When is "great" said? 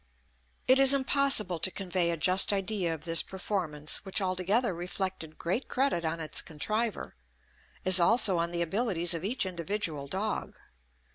5.37-5.67